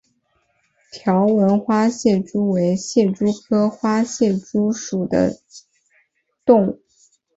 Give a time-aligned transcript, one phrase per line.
[0.91, 5.37] 条纹花蟹蛛为蟹蛛科花蟹蛛属的
[6.43, 6.81] 动物。